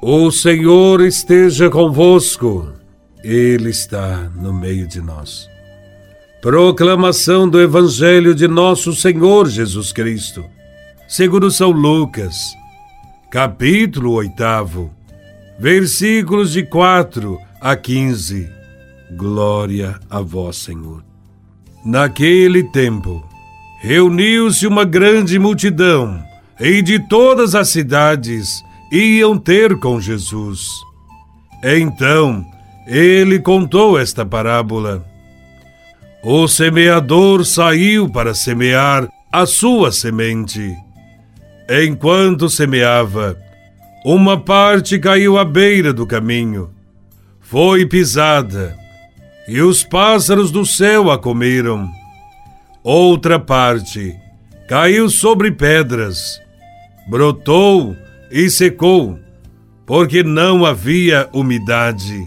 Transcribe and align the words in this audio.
O 0.00 0.30
Senhor 0.30 1.00
esteja 1.00 1.68
convosco, 1.68 2.72
Ele 3.24 3.70
está 3.70 4.30
no 4.36 4.52
meio 4.52 4.86
de 4.86 5.00
nós. 5.00 5.48
Proclamação 6.40 7.48
do 7.48 7.60
Evangelho 7.60 8.32
de 8.32 8.46
Nosso 8.46 8.94
Senhor 8.94 9.48
Jesus 9.48 9.92
Cristo, 9.92 10.44
segundo 11.08 11.50
São 11.50 11.72
Lucas, 11.72 12.54
capítulo 13.28 14.12
8, 14.12 14.88
versículos 15.58 16.52
de 16.52 16.62
4 16.62 17.36
a 17.60 17.74
15. 17.74 18.48
Glória 19.16 19.98
a 20.08 20.20
Vós, 20.20 20.58
Senhor. 20.58 21.02
Naquele 21.84 22.62
tempo, 22.70 23.26
reuniu-se 23.80 24.64
uma 24.64 24.84
grande 24.84 25.40
multidão, 25.40 26.22
e 26.60 26.82
de 26.82 27.00
todas 27.08 27.56
as 27.56 27.68
cidades 27.68 28.62
iam 28.90 29.38
ter 29.38 29.78
com 29.78 30.00
Jesus. 30.00 30.68
Então 31.62 32.44
ele 32.86 33.38
contou 33.38 33.98
esta 33.98 34.24
parábola. 34.24 35.04
O 36.22 36.48
semeador 36.48 37.44
saiu 37.44 38.08
para 38.08 38.34
semear 38.34 39.08
a 39.32 39.46
sua 39.46 39.92
semente. 39.92 40.74
Enquanto 41.70 42.48
semeava, 42.48 43.36
uma 44.04 44.40
parte 44.40 44.98
caiu 44.98 45.38
à 45.38 45.44
beira 45.44 45.92
do 45.92 46.06
caminho. 46.06 46.70
Foi 47.40 47.84
pisada, 47.86 48.76
e 49.46 49.60
os 49.60 49.82
pássaros 49.84 50.50
do 50.50 50.64
céu 50.64 51.10
a 51.10 51.18
comeram. 51.18 51.90
Outra 52.82 53.38
parte 53.38 54.16
caiu 54.66 55.10
sobre 55.10 55.50
pedras, 55.50 56.40
brotou 57.06 57.96
e 58.30 58.50
secou, 58.50 59.18
porque 59.86 60.22
não 60.22 60.64
havia 60.64 61.28
umidade. 61.32 62.26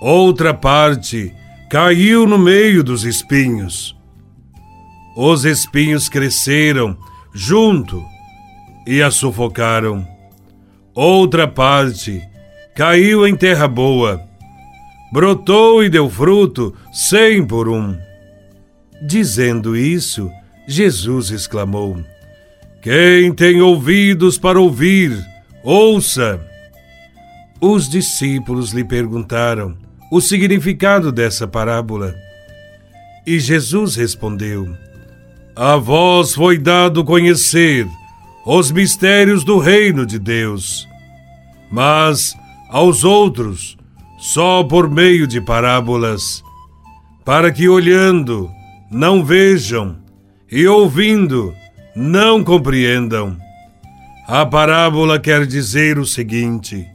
Outra 0.00 0.54
parte 0.54 1.34
caiu 1.68 2.26
no 2.26 2.38
meio 2.38 2.84
dos 2.84 3.04
espinhos. 3.04 3.96
Os 5.16 5.44
espinhos 5.44 6.08
cresceram 6.08 6.96
junto 7.34 8.04
e 8.86 9.02
a 9.02 9.10
sufocaram. 9.10 10.06
Outra 10.94 11.46
parte 11.46 12.22
caiu 12.74 13.26
em 13.26 13.34
terra 13.34 13.66
boa, 13.66 14.22
brotou 15.12 15.82
e 15.82 15.88
deu 15.88 16.08
fruto 16.08 16.74
cem 16.92 17.44
por 17.44 17.68
um. 17.68 17.98
Dizendo 19.02 19.76
isso, 19.76 20.30
Jesus 20.66 21.30
exclamou: 21.30 22.02
quem 22.82 23.32
tem 23.32 23.60
ouvidos 23.60 24.38
para 24.38 24.60
ouvir, 24.60 25.12
ouça. 25.62 26.40
Os 27.60 27.88
discípulos 27.88 28.70
lhe 28.70 28.84
perguntaram 28.84 29.76
o 30.10 30.20
significado 30.20 31.10
dessa 31.10 31.46
parábola. 31.46 32.14
E 33.26 33.38
Jesus 33.38 33.96
respondeu: 33.96 34.68
A 35.56 35.76
vós 35.76 36.34
foi 36.34 36.56
dado 36.56 37.04
conhecer 37.04 37.86
os 38.46 38.70
mistérios 38.70 39.44
do 39.44 39.58
reino 39.58 40.06
de 40.06 40.18
Deus, 40.18 40.86
mas 41.70 42.34
aos 42.70 43.04
outros 43.04 43.76
só 44.18 44.64
por 44.64 44.90
meio 44.90 45.26
de 45.26 45.40
parábolas, 45.40 46.42
para 47.24 47.52
que 47.52 47.68
olhando 47.68 48.50
não 48.90 49.24
vejam 49.24 49.96
e 50.50 50.66
ouvindo 50.66 51.54
não 51.98 52.44
compreendam. 52.44 53.36
A 54.24 54.46
parábola 54.46 55.18
quer 55.18 55.44
dizer 55.44 55.98
o 55.98 56.06
seguinte: 56.06 56.86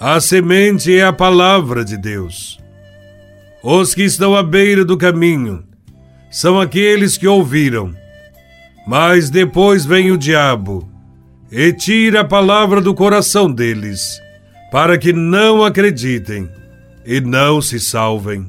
a 0.00 0.18
semente 0.20 0.96
é 0.96 1.04
a 1.04 1.12
palavra 1.12 1.84
de 1.84 1.98
Deus. 1.98 2.58
Os 3.62 3.94
que 3.94 4.04
estão 4.04 4.34
à 4.34 4.42
beira 4.42 4.86
do 4.86 4.96
caminho 4.96 5.62
são 6.30 6.58
aqueles 6.58 7.18
que 7.18 7.26
ouviram, 7.26 7.94
mas 8.86 9.28
depois 9.28 9.84
vem 9.84 10.10
o 10.10 10.16
diabo 10.16 10.88
e 11.52 11.70
tira 11.74 12.20
a 12.20 12.24
palavra 12.24 12.80
do 12.80 12.94
coração 12.94 13.52
deles, 13.52 14.18
para 14.72 14.96
que 14.96 15.12
não 15.12 15.62
acreditem 15.62 16.48
e 17.04 17.20
não 17.20 17.60
se 17.60 17.78
salvem. 17.78 18.46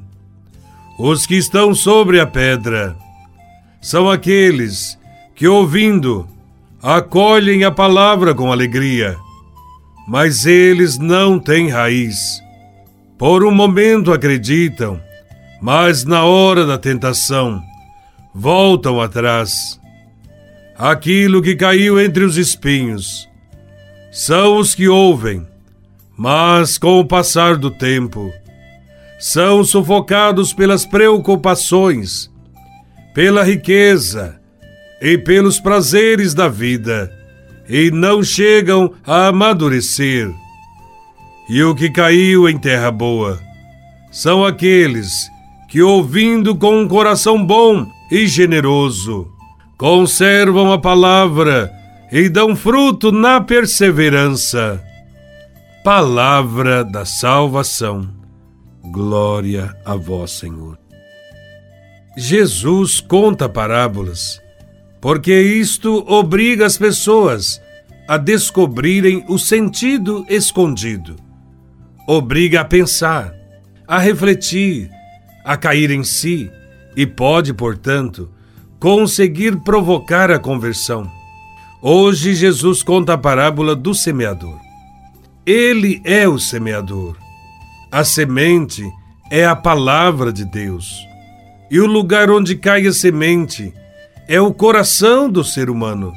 Os 0.97 1.25
que 1.25 1.35
estão 1.35 1.75
sobre 1.75 2.21
a 2.21 2.25
pedra 2.25 2.95
são 3.81 4.09
aqueles 4.09 4.97
que, 5.37 5.47
ouvindo, 5.47 6.27
acolhem 6.81 7.63
a 7.63 7.69
palavra 7.69 8.33
com 8.33 8.51
alegria, 8.51 9.15
mas 10.07 10.47
eles 10.47 10.97
não 10.97 11.39
têm 11.39 11.69
raiz. 11.69 12.41
Por 13.19 13.45
um 13.45 13.51
momento 13.51 14.11
acreditam, 14.11 14.99
mas 15.61 16.03
na 16.03 16.23
hora 16.23 16.65
da 16.65 16.75
tentação 16.75 17.61
voltam 18.33 18.99
atrás. 18.99 19.79
Aquilo 20.75 21.39
que 21.39 21.55
caiu 21.55 22.01
entre 22.01 22.23
os 22.23 22.35
espinhos 22.35 23.29
são 24.11 24.57
os 24.57 24.73
que 24.73 24.87
ouvem, 24.87 25.45
mas 26.17 26.79
com 26.79 26.99
o 26.99 27.05
passar 27.05 27.57
do 27.57 27.69
tempo 27.69 28.33
são 29.19 29.63
sufocados 29.63 30.51
pelas 30.51 30.83
preocupações, 30.83 32.27
pela 33.13 33.43
riqueza, 33.43 34.39
e 35.01 35.17
pelos 35.17 35.59
prazeres 35.59 36.33
da 36.33 36.47
vida, 36.47 37.11
e 37.69 37.91
não 37.91 38.23
chegam 38.23 38.93
a 39.05 39.27
amadurecer. 39.27 40.31
E 41.49 41.63
o 41.63 41.75
que 41.75 41.89
caiu 41.89 42.49
em 42.49 42.57
terra 42.57 42.91
boa 42.91 43.39
são 44.11 44.43
aqueles 44.43 45.29
que, 45.69 45.81
ouvindo 45.81 46.55
com 46.55 46.81
um 46.81 46.87
coração 46.87 47.45
bom 47.45 47.85
e 48.11 48.27
generoso, 48.27 49.31
conservam 49.77 50.71
a 50.71 50.79
palavra 50.79 51.71
e 52.11 52.29
dão 52.29 52.55
fruto 52.55 53.11
na 53.11 53.39
perseverança. 53.41 54.83
Palavra 55.83 56.83
da 56.83 57.05
salvação. 57.05 58.09
Glória 58.91 59.75
a 59.85 59.95
vós, 59.95 60.31
Senhor. 60.31 60.77
Jesus 62.17 62.99
conta 62.99 63.47
parábolas 63.47 64.41
porque 65.01 65.33
isto 65.41 66.03
obriga 66.07 66.65
as 66.65 66.77
pessoas 66.77 67.61
a 68.07 68.17
descobrirem 68.17 69.23
o 69.27 69.37
sentido 69.37 70.25
escondido. 70.29 71.15
Obriga 72.07 72.61
a 72.61 72.65
pensar, 72.65 73.33
a 73.87 73.99
refletir, 73.99 74.89
a 75.43 75.57
cair 75.57 75.91
em 75.91 76.03
si 76.03 76.49
e 76.95 77.05
pode, 77.05 77.53
portanto, 77.53 78.29
conseguir 78.79 79.57
provocar 79.57 80.31
a 80.31 80.39
conversão. 80.39 81.11
Hoje 81.81 82.33
Jesus 82.33 82.81
conta 82.81 83.13
a 83.13 83.17
parábola 83.17 83.75
do 83.75 83.93
semeador. 83.93 84.57
Ele 85.45 86.01
é 86.03 86.27
o 86.27 86.39
semeador. 86.39 87.15
A 87.91 88.03
semente 88.03 88.83
é 89.29 89.45
a 89.45 89.55
palavra 89.55 90.31
de 90.31 90.43
Deus. 90.43 90.91
E 91.69 91.79
o 91.79 91.85
lugar 91.85 92.29
onde 92.29 92.55
cai 92.55 92.87
a 92.87 92.93
semente 92.93 93.73
é 94.27 94.41
o 94.41 94.53
coração 94.53 95.29
do 95.29 95.43
ser 95.43 95.69
humano. 95.69 96.13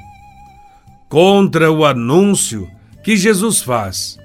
Contra 1.08 1.70
o 1.70 1.84
anúncio 1.84 2.68
que 3.02 3.16
Jesus 3.16 3.62
faz, 3.62 4.18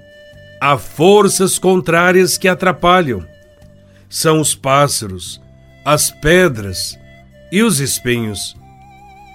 há 0.60 0.76
forças 0.76 1.58
contrárias 1.58 2.36
que 2.36 2.48
atrapalham. 2.48 3.24
São 4.08 4.40
os 4.40 4.54
pássaros, 4.54 5.40
as 5.84 6.10
pedras 6.10 6.98
e 7.50 7.62
os 7.62 7.80
espinhos. 7.80 8.56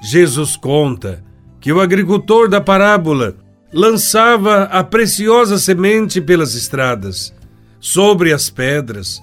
Jesus 0.03 0.55
conta 0.55 1.23
que 1.59 1.71
o 1.71 1.79
agricultor 1.79 2.49
da 2.49 2.59
parábola 2.59 3.35
lançava 3.71 4.63
a 4.63 4.83
preciosa 4.83 5.57
semente 5.57 6.19
pelas 6.19 6.55
estradas, 6.55 7.33
sobre 7.79 8.33
as 8.33 8.49
pedras 8.49 9.21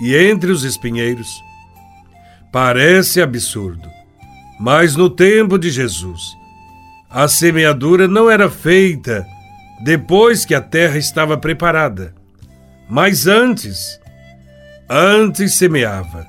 e 0.00 0.16
entre 0.16 0.50
os 0.50 0.64
espinheiros. 0.64 1.28
Parece 2.52 3.20
absurdo, 3.20 3.88
mas 4.58 4.96
no 4.96 5.10
tempo 5.10 5.58
de 5.58 5.70
Jesus, 5.70 6.36
a 7.10 7.28
semeadura 7.28 8.08
não 8.08 8.30
era 8.30 8.50
feita 8.50 9.26
depois 9.82 10.44
que 10.44 10.54
a 10.54 10.60
terra 10.60 10.98
estava 10.98 11.36
preparada, 11.36 12.14
mas 12.88 13.26
antes. 13.26 14.00
Antes 14.88 15.56
semeava, 15.56 16.26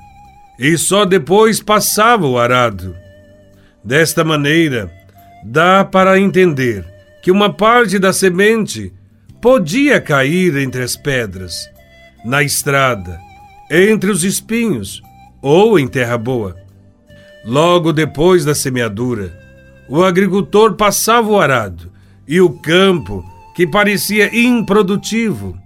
e 0.58 0.78
só 0.78 1.04
depois 1.04 1.60
passava 1.60 2.26
o 2.26 2.38
arado. 2.38 2.96
Desta 3.84 4.24
maneira, 4.24 4.90
dá 5.44 5.84
para 5.84 6.18
entender 6.18 6.84
que 7.22 7.30
uma 7.30 7.52
parte 7.52 7.98
da 7.98 8.12
semente 8.12 8.92
podia 9.42 10.00
cair 10.00 10.56
entre 10.56 10.82
as 10.82 10.96
pedras, 10.96 11.68
na 12.24 12.42
estrada, 12.42 13.20
entre 13.70 14.10
os 14.10 14.24
espinhos 14.24 15.02
ou 15.42 15.78
em 15.78 15.86
terra 15.86 16.16
boa. 16.16 16.65
Logo 17.46 17.92
depois 17.92 18.44
da 18.44 18.56
semeadura, 18.56 19.32
o 19.88 20.02
agricultor 20.02 20.74
passava 20.74 21.28
o 21.30 21.38
arado 21.38 21.92
e 22.26 22.40
o 22.40 22.50
campo 22.50 23.24
que 23.54 23.66
parecia 23.66 24.36
improdutivo, 24.36 25.56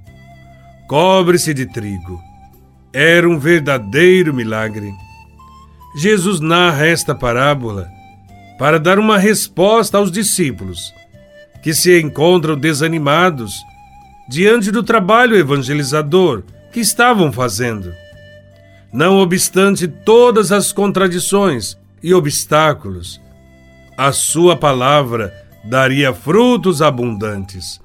cobre-se 0.86 1.54
de 1.54 1.64
trigo. 1.64 2.20
Era 2.92 3.26
um 3.26 3.38
verdadeiro 3.38 4.34
milagre. 4.34 4.92
Jesus 5.96 6.38
narra 6.38 6.86
esta 6.86 7.14
parábola 7.14 7.88
para 8.58 8.78
dar 8.78 8.98
uma 8.98 9.16
resposta 9.16 9.96
aos 9.96 10.12
discípulos 10.12 10.92
que 11.62 11.72
se 11.72 11.98
encontram 11.98 12.58
desanimados 12.58 13.54
diante 14.28 14.70
do 14.70 14.82
trabalho 14.82 15.34
evangelizador 15.34 16.42
que 16.72 16.80
estavam 16.80 17.32
fazendo. 17.32 17.92
Não 18.92 19.18
obstante 19.18 19.86
todas 19.86 20.50
as 20.50 20.72
contradições 20.72 21.78
e 22.02 22.12
obstáculos, 22.12 23.20
a 23.96 24.12
sua 24.12 24.56
palavra 24.56 25.32
daria 25.64 26.12
frutos 26.12 26.80
abundantes, 26.80 27.80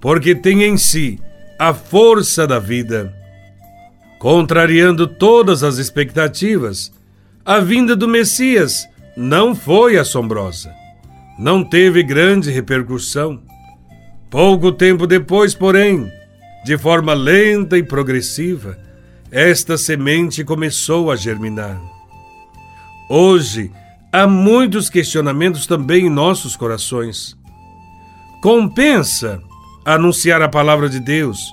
porque 0.00 0.34
tem 0.34 0.64
em 0.64 0.76
si 0.76 1.18
a 1.58 1.72
força 1.72 2.46
da 2.46 2.58
vida. 2.58 3.14
Contrariando 4.18 5.06
todas 5.06 5.62
as 5.62 5.78
expectativas, 5.78 6.92
a 7.44 7.60
vinda 7.60 7.94
do 7.94 8.08
Messias 8.08 8.88
não 9.16 9.54
foi 9.54 9.96
assombrosa. 9.96 10.72
Não 11.38 11.64
teve 11.64 12.02
grande 12.02 12.50
repercussão. 12.50 13.40
Pouco 14.30 14.72
tempo 14.72 15.06
depois, 15.06 15.54
porém, 15.54 16.10
de 16.64 16.76
forma 16.78 17.12
lenta 17.12 17.76
e 17.78 17.82
progressiva, 17.82 18.78
esta 19.34 19.76
semente 19.76 20.44
começou 20.44 21.10
a 21.10 21.16
germinar. 21.16 21.76
Hoje, 23.10 23.68
há 24.12 24.28
muitos 24.28 24.88
questionamentos 24.88 25.66
também 25.66 26.06
em 26.06 26.08
nossos 26.08 26.54
corações. 26.54 27.36
Compensa 28.40 29.42
anunciar 29.84 30.40
a 30.40 30.48
palavra 30.48 30.88
de 30.88 31.00
Deus 31.00 31.52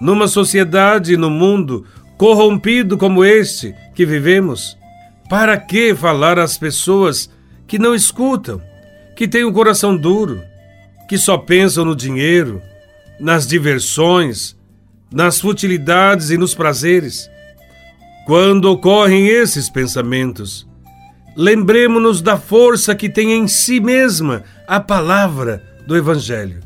numa 0.00 0.26
sociedade 0.26 1.12
e 1.12 1.16
no 1.18 1.28
mundo 1.28 1.84
corrompido 2.16 2.96
como 2.96 3.22
este 3.22 3.74
que 3.94 4.06
vivemos? 4.06 4.78
Para 5.28 5.58
que 5.58 5.94
falar 5.94 6.38
às 6.38 6.56
pessoas 6.56 7.30
que 7.66 7.78
não 7.78 7.94
escutam, 7.94 8.58
que 9.14 9.28
têm 9.28 9.44
o 9.44 9.50
um 9.50 9.52
coração 9.52 9.94
duro, 9.94 10.42
que 11.06 11.18
só 11.18 11.36
pensam 11.36 11.84
no 11.84 11.94
dinheiro, 11.94 12.62
nas 13.20 13.46
diversões, 13.46 14.56
nas 15.10 15.40
futilidades 15.40 16.30
e 16.30 16.36
nos 16.36 16.54
prazeres? 16.54 17.28
Quando 18.26 18.70
ocorrem 18.70 19.28
esses 19.28 19.70
pensamentos, 19.70 20.66
lembremos-nos 21.36 22.20
da 22.20 22.36
força 22.36 22.94
que 22.94 23.08
tem 23.08 23.32
em 23.32 23.48
si 23.48 23.80
mesma 23.80 24.44
a 24.66 24.80
palavra 24.80 25.62
do 25.86 25.96
Evangelho, 25.96 26.60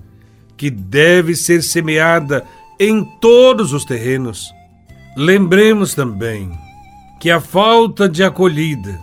que 0.56 0.70
deve 0.70 1.34
ser 1.36 1.62
semeada 1.62 2.44
em 2.80 3.04
todos 3.20 3.72
os 3.72 3.84
terrenos 3.84 4.52
Lembremos 5.16 5.94
também 5.94 6.50
que 7.20 7.30
a 7.30 7.38
falta 7.38 8.08
de 8.08 8.24
acolhida 8.24 8.98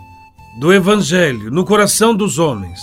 do 0.60 0.74
Evangelho 0.74 1.52
no 1.52 1.64
coração 1.64 2.16
dos 2.16 2.40
homens, 2.40 2.80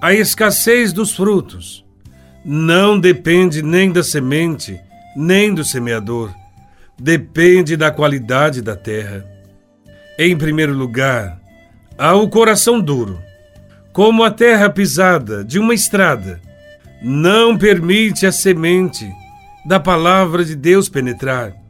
a 0.00 0.12
escassez 0.12 0.92
dos 0.92 1.16
frutos, 1.16 1.86
não 2.44 3.00
depende 3.00 3.62
nem 3.62 3.90
da 3.90 4.02
semente, 4.02 4.78
nem 5.16 5.54
do 5.54 5.64
semeador, 5.64 6.34
depende 6.98 7.76
da 7.76 7.90
qualidade 7.90 8.62
da 8.62 8.76
terra. 8.76 9.24
Em 10.18 10.36
primeiro 10.36 10.72
lugar, 10.72 11.40
há 11.98 12.14
o 12.14 12.28
coração 12.28 12.80
duro, 12.80 13.20
como 13.92 14.22
a 14.22 14.30
terra 14.30 14.70
pisada 14.70 15.44
de 15.44 15.58
uma 15.58 15.74
estrada, 15.74 16.40
não 17.02 17.56
permite 17.56 18.26
a 18.26 18.32
semente 18.32 19.10
da 19.66 19.78
palavra 19.80 20.44
de 20.44 20.54
Deus 20.54 20.88
penetrar 20.88 21.64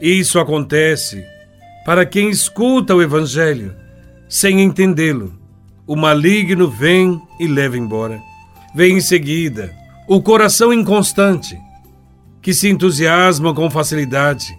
isso 0.00 0.38
acontece 0.38 1.26
para 1.84 2.06
quem 2.06 2.30
escuta 2.30 2.94
o 2.94 3.02
Evangelho 3.02 3.74
sem 4.28 4.60
entendê-lo. 4.60 5.36
O 5.86 5.96
maligno 5.96 6.70
vem 6.70 7.20
e 7.40 7.48
leva 7.48 7.76
embora. 7.76 8.20
Vem 8.74 8.98
em 8.98 9.00
seguida 9.00 9.74
o 10.06 10.22
coração 10.22 10.72
inconstante, 10.72 11.58
que 12.48 12.54
se 12.54 12.66
entusiasma 12.66 13.52
com 13.52 13.68
facilidade. 13.68 14.58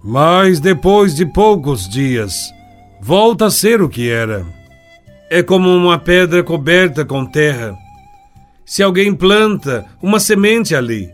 Mas 0.00 0.60
depois 0.60 1.12
de 1.12 1.26
poucos 1.26 1.88
dias, 1.88 2.52
volta 3.02 3.46
a 3.46 3.50
ser 3.50 3.82
o 3.82 3.88
que 3.88 4.08
era. 4.08 4.46
É 5.28 5.42
como 5.42 5.74
uma 5.74 5.98
pedra 5.98 6.40
coberta 6.44 7.04
com 7.04 7.26
terra. 7.26 7.76
Se 8.64 8.80
alguém 8.80 9.12
planta 9.12 9.86
uma 10.00 10.20
semente 10.20 10.72
ali, 10.72 11.10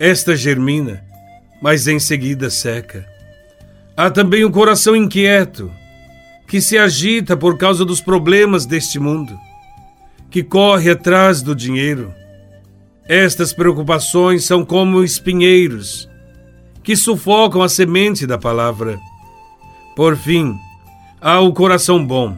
esta 0.00 0.34
germina 0.34 1.04
mas 1.60 1.86
em 1.86 1.98
seguida 1.98 2.48
seca. 2.48 3.06
Há 3.94 4.08
também 4.08 4.42
o 4.42 4.50
coração 4.50 4.96
inquieto, 4.96 5.70
que 6.48 6.62
se 6.62 6.78
agita 6.78 7.36
por 7.36 7.58
causa 7.58 7.84
dos 7.84 8.00
problemas 8.00 8.64
deste 8.64 8.98
mundo, 8.98 9.38
que 10.30 10.42
corre 10.42 10.92
atrás 10.92 11.42
do 11.42 11.54
dinheiro. 11.54 12.10
Estas 13.08 13.52
preocupações 13.52 14.44
são 14.44 14.64
como 14.64 15.04
espinheiros 15.04 16.08
que 16.82 16.96
sufocam 16.96 17.62
a 17.62 17.68
semente 17.68 18.26
da 18.26 18.38
palavra. 18.38 18.98
Por 19.94 20.16
fim, 20.16 20.54
há 21.20 21.40
o 21.40 21.52
coração 21.52 22.04
bom, 22.04 22.36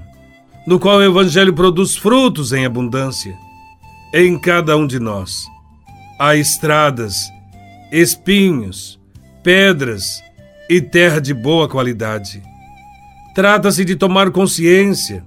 no 0.67 0.79
qual 0.79 0.99
o 0.99 1.03
Evangelho 1.03 1.53
produz 1.53 1.97
frutos 1.97 2.53
em 2.53 2.65
abundância. 2.65 3.37
Em 4.13 4.39
cada 4.39 4.77
um 4.77 4.87
de 4.87 4.99
nós 4.99 5.47
há 6.19 6.35
estradas, 6.35 7.31
espinhos, 7.93 8.99
pedras 9.43 10.21
e 10.69 10.81
terra 10.81 11.21
de 11.21 11.33
boa 11.33 11.69
qualidade. 11.69 12.43
Trata-se 13.35 13.85
de 13.85 13.95
tomar 13.95 14.31
consciência 14.33 15.25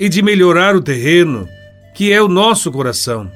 e 0.00 0.08
de 0.08 0.22
melhorar 0.22 0.74
o 0.74 0.80
terreno, 0.80 1.46
que 1.94 2.10
é 2.10 2.22
o 2.22 2.28
nosso 2.28 2.72
coração, 2.72 3.30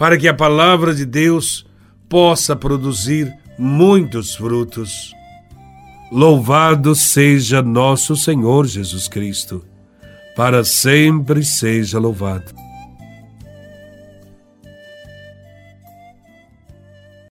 para 0.00 0.16
que 0.16 0.26
a 0.26 0.32
palavra 0.32 0.94
de 0.94 1.04
Deus 1.04 1.66
possa 2.08 2.56
produzir 2.56 3.30
muitos 3.58 4.34
frutos. 4.34 5.12
Louvado 6.10 6.94
seja 6.94 7.60
nosso 7.60 8.16
Senhor 8.16 8.66
Jesus 8.66 9.06
Cristo, 9.08 9.62
para 10.34 10.64
sempre 10.64 11.44
seja 11.44 11.98
louvado. 11.98 12.59